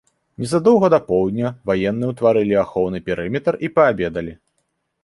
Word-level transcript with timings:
Незадоўга 0.43 0.89
да 0.93 0.99
поўдня 1.09 1.51
ваенныя 1.71 2.09
ўтварылі 2.15 2.59
ахоўны 2.65 2.99
перыметр 3.11 3.53
і 3.69 3.73
паабедалі. 3.79 4.33